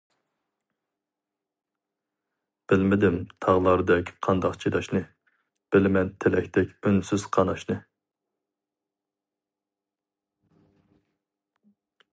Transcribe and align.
بىلمىدىم 2.71 3.17
تاغلاردەك 3.45 4.09
قانداق 4.27 4.57
چىداشنى، 4.63 5.01
بىلىمەن 5.77 6.11
تىلەكتەك 6.25 6.73
ئۇنسىز 6.85 7.29
قاناشنى. 7.37 7.81